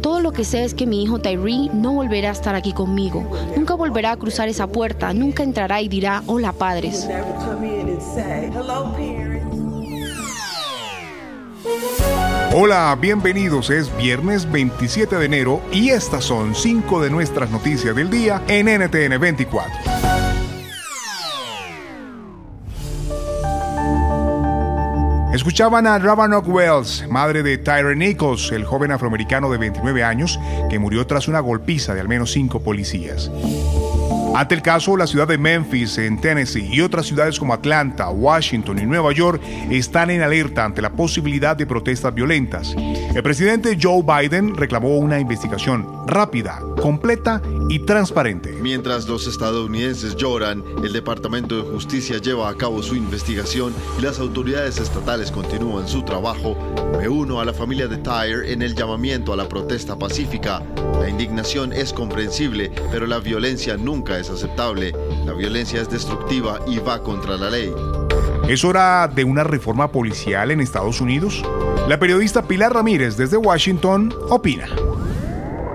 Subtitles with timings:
[0.00, 3.24] Todo lo que sé es que mi hijo Tyree no volverá a estar aquí conmigo.
[3.56, 5.12] Nunca volverá a cruzar esa puerta.
[5.12, 7.08] Nunca entrará y dirá, hola padres.
[12.56, 13.70] Hola, bienvenidos.
[13.70, 18.66] Es viernes 27 de enero y estas son cinco de nuestras noticias del día en
[18.66, 19.93] NTN 24.
[25.44, 30.40] Escuchaban a Ravanok Wells, madre de Tyre Nichols, el joven afroamericano de 29 años
[30.70, 33.30] que murió tras una golpiza de al menos cinco policías.
[34.34, 38.78] Ante el caso, la ciudad de Memphis, en Tennessee, y otras ciudades como Atlanta, Washington
[38.78, 42.74] y Nueva York están en alerta ante la posibilidad de protestas violentas.
[42.74, 48.58] El presidente Joe Biden reclamó una investigación rápida, completa y transparente.
[48.60, 54.18] Mientras los estadounidenses lloran, el Departamento de Justicia lleva a cabo su investigación y las
[54.18, 56.58] autoridades estatales continúan su trabajo.
[56.98, 60.62] Me uno a la familia de Tyre en el llamamiento a la protesta pacífica.
[61.00, 64.92] La indignación es comprensible, pero la violencia nunca es aceptable.
[65.24, 67.72] La violencia es destructiva y va contra la ley.
[68.46, 71.42] ¿Es hora de una reforma policial en Estados Unidos?
[71.88, 74.68] La periodista Pilar Ramírez desde Washington opina.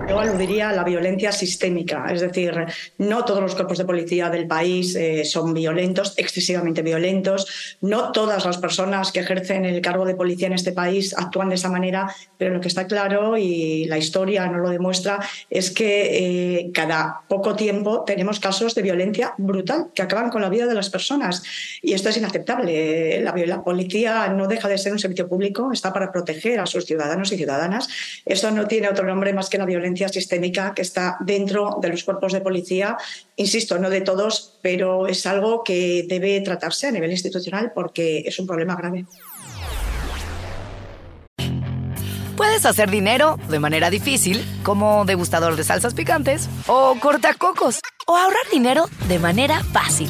[0.09, 2.52] Yo aludiría a la violencia sistémica, es decir,
[2.97, 8.43] no todos los cuerpos de policía del país eh, son violentos, excesivamente violentos, no todas
[8.43, 12.11] las personas que ejercen el cargo de policía en este país actúan de esa manera,
[12.39, 17.21] pero lo que está claro y la historia no lo demuestra es que eh, cada
[17.27, 21.44] poco tiempo tenemos casos de violencia brutal que acaban con la vida de las personas
[21.83, 23.21] y esto es inaceptable.
[23.21, 26.85] La, la policía no deja de ser un servicio público, está para proteger a sus
[26.85, 27.88] ciudadanos y ciudadanas.
[28.25, 32.03] Esto no tiene otro nombre más que la violencia sistémica que está dentro de los
[32.03, 32.97] cuerpos de policía.
[33.36, 38.39] Insisto, no de todos, pero es algo que debe tratarse a nivel institucional porque es
[38.39, 39.06] un problema grave.
[42.38, 48.50] Puedes hacer dinero de manera difícil, como degustador de salsas picantes, o cortacocos, o ahorrar
[48.50, 50.09] dinero de manera fácil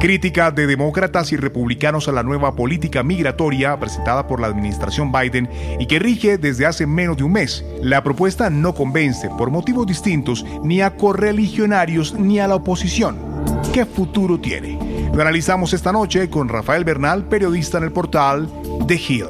[0.00, 5.48] Crítica de demócratas y republicanos a la nueva política migratoria presentada por la administración Biden
[5.80, 7.64] y que rige desde hace menos de un mes.
[7.82, 13.18] La propuesta no convence por motivos distintos ni a correligionarios ni a la oposición.
[13.72, 14.78] ¿Qué futuro tiene?
[15.12, 18.48] Lo analizamos esta noche con Rafael Bernal, periodista en el portal
[18.86, 19.26] The Hill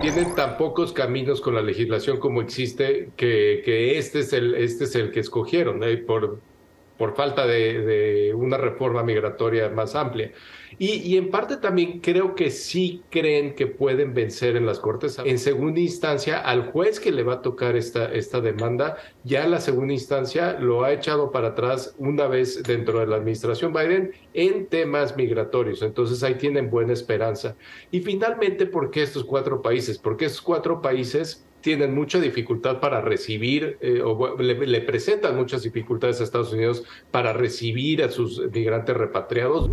[0.00, 4.94] tienen tan pocos caminos con la legislación como existe que, este, es el, este es
[4.94, 5.82] el que escogieron.
[5.82, 5.96] ¿eh?
[5.96, 6.38] Por,
[6.98, 10.32] por falta de, una reforma migratoria más amplia.
[10.78, 15.18] Y, en parte también creo que sí creen que pueden vencer en las Cortes.
[15.24, 19.60] En segunda instancia, al juez que le va a tocar esta, esta demanda, ya la
[19.60, 24.66] segunda instancia lo ha echado para atrás una vez dentro de la administración Biden en
[24.66, 25.82] temas migratorios.
[25.82, 27.56] Entonces ahí tienen buena esperanza.
[27.90, 29.98] Y finalmente, ¿por qué estos cuatro países?
[29.98, 36.20] Porque estos cuatro países tienen mucha dificultad para recibir, eh, o le, presentan muchas dificultades
[36.20, 39.70] a Estados Unidos para recibir a sus migrantes repatriados.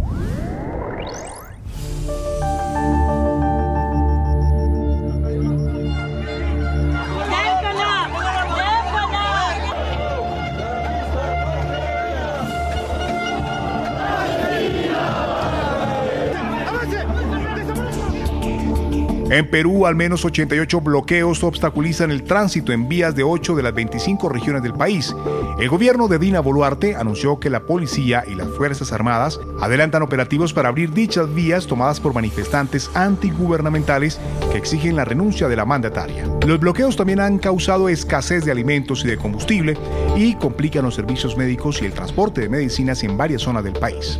[19.35, 23.73] En Perú, al menos 88 bloqueos obstaculizan el tránsito en vías de 8 de las
[23.73, 25.13] 25 regiones del país.
[25.59, 30.53] El gobierno de Dina Boluarte anunció que la policía y las Fuerzas Armadas adelantan operativos
[30.53, 34.21] para abrir dichas vías tomadas por manifestantes antigubernamentales
[34.53, 36.29] que exigen la renuncia de la mandataria.
[36.47, 39.77] Los bloqueos también han causado escasez de alimentos y de combustible
[40.15, 44.17] y complican los servicios médicos y el transporte de medicinas en varias zonas del país.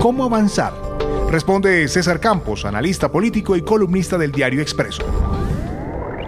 [0.00, 0.74] ¿Cómo avanzar?
[1.30, 5.04] Responde César Campos, analista político y columnista del diario Expreso.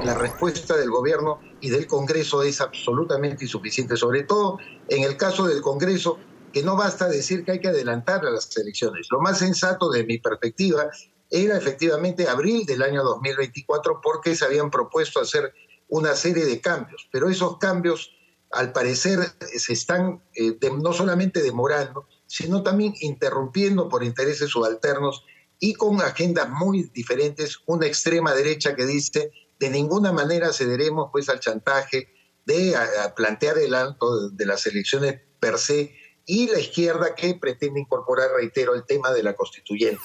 [0.04, 5.48] La respuesta del gobierno y del Congreso es absolutamente insuficiente, sobre todo en el caso
[5.48, 6.20] del Congreso,
[6.52, 9.08] que no basta decir que hay que adelantar a las elecciones.
[9.10, 10.88] Lo más sensato de mi perspectiva
[11.28, 15.52] era efectivamente abril del año 2024 porque se habían propuesto hacer
[15.88, 18.12] una serie de cambios, pero esos cambios
[18.52, 19.18] al parecer
[19.56, 25.22] se están eh, no solamente demorando, sino también interrumpiendo por intereses subalternos
[25.58, 29.30] y con agendas muy diferentes, una extrema derecha que dice
[29.60, 32.08] de ninguna manera cederemos pues al chantaje
[32.46, 32.74] de
[33.14, 35.94] plantear el alto de las elecciones per se
[36.24, 40.00] y la izquierda que pretende incorporar, reitero, el tema de la constituyente.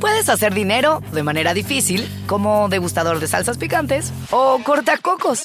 [0.00, 5.44] Puedes hacer dinero de manera difícil, como degustador de salsas picantes, o cortacocos,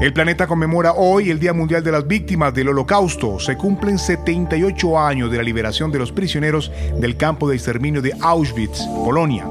[0.00, 3.38] El planeta conmemora hoy el Día Mundial de las Víctimas del Holocausto.
[3.38, 8.14] Se cumplen 78 años de la liberación de los prisioneros del campo de exterminio de
[8.18, 9.46] Auschwitz, Polonia.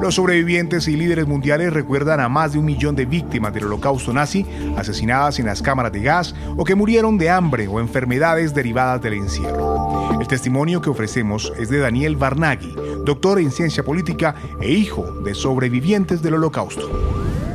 [0.00, 4.12] Los sobrevivientes y líderes mundiales recuerdan a más de un millón de víctimas del holocausto
[4.12, 4.46] nazi
[4.76, 9.14] asesinadas en las cámaras de gas o que murieron de hambre o enfermedades derivadas del
[9.14, 10.20] encierro.
[10.20, 12.72] El testimonio que ofrecemos es de Daniel Barnaghi,
[13.04, 17.47] doctor en ciencia política e hijo de sobrevivientes del holocausto.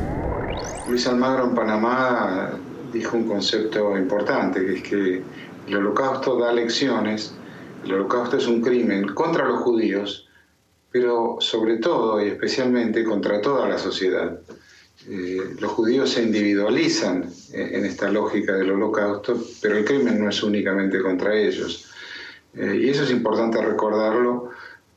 [0.88, 2.58] Luis Almagro en Panamá
[2.92, 5.22] dijo un concepto importante, que es que
[5.66, 7.34] el holocausto da lecciones,
[7.84, 10.28] el holocausto es un crimen contra los judíos,
[10.90, 14.38] pero sobre todo y especialmente contra toda la sociedad.
[15.08, 20.42] Eh, los judíos se individualizan en esta lógica del holocausto, pero el crimen no es
[20.42, 21.90] únicamente contra ellos.
[22.54, 24.50] Eh, y eso es importante recordarlo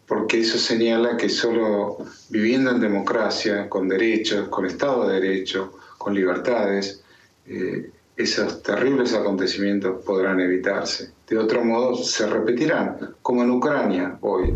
[0.08, 1.98] porque eso señala que solo
[2.30, 7.04] viviendo en democracia, con derechos, con Estado de Derecho, con libertades,
[7.46, 11.12] eh, esos terribles acontecimientos podrán evitarse.
[11.28, 14.54] De otro modo, se repetirán, como en Ucrania hoy.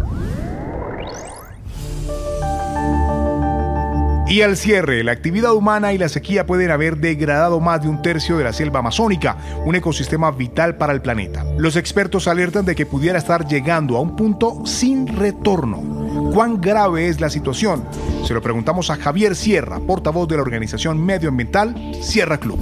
[4.32, 8.02] Y al cierre, la actividad humana y la sequía pueden haber degradado más de un
[8.02, 9.36] tercio de la selva amazónica,
[9.66, 11.44] un ecosistema vital para el planeta.
[11.58, 16.32] Los expertos alertan de que pudiera estar llegando a un punto sin retorno.
[16.34, 17.84] ¿Cuán grave es la situación?
[18.24, 22.58] Se lo preguntamos a Javier Sierra, portavoz de la organización medioambiental Sierra Club.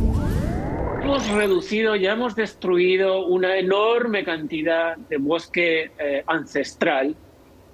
[1.03, 7.15] Hemos reducido, ya hemos destruido una enorme cantidad de bosque eh, ancestral,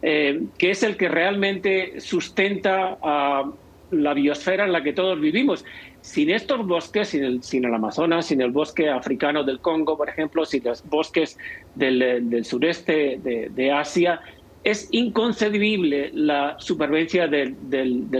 [0.02, 3.46] eh, que es el que realmente sustenta a
[3.92, 5.66] la biosfera en la que todos vivimos.
[6.02, 10.10] Sin estos bosques, sin el, sin el Amazonas, sin el bosque africano del Congo, por
[10.10, 11.38] ejemplo, sin los bosques
[11.76, 14.20] del, sureste de, Asia,
[14.64, 17.56] es inconcebible la supervivencia del,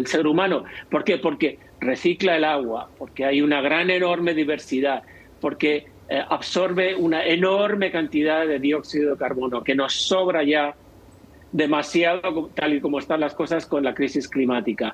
[0.06, 0.64] ser humano.
[0.90, 1.18] ¿Por qué?
[1.18, 5.04] Porque recicla el agua, porque hay una gran, enorme diversidad,
[5.42, 10.76] porque eh, absorbe una enorme cantidad de dióxido de carbono que nos sobra ya
[11.52, 14.94] demasiado tal y como están las cosas con la crisis climática.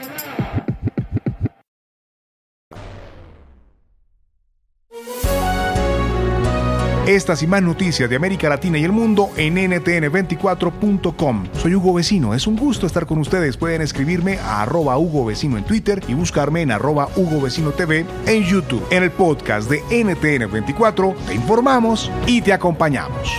[7.11, 11.47] Estas y más noticias de América Latina y el mundo en ntn24.com.
[11.51, 13.57] Soy Hugo Vecino, es un gusto estar con ustedes.
[13.57, 18.05] Pueden escribirme a arroba Hugo Vecino en Twitter y buscarme en arroba Hugo Vecino TV
[18.27, 18.81] en YouTube.
[18.91, 23.29] En el podcast de NTN24 te informamos y te acompañamos.